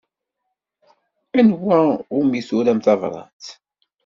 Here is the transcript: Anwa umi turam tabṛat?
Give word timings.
Anwa 1.39 1.79
umi 2.19 2.39
turam 2.47 2.79
tabṛat? 2.85 3.43